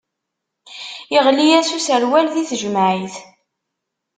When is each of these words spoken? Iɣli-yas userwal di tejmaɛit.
Iɣli-yas 1.15 1.69
userwal 1.77 2.25
di 2.33 2.43
tejmaɛit. 2.49 3.15